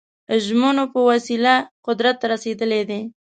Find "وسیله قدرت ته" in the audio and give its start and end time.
1.09-2.25